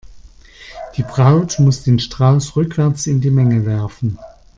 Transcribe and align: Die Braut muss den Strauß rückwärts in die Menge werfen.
Die 0.97 1.03
Braut 1.03 1.59
muss 1.59 1.83
den 1.83 1.99
Strauß 1.99 2.55
rückwärts 2.55 3.05
in 3.05 3.21
die 3.21 3.29
Menge 3.29 3.67
werfen. 3.67 4.17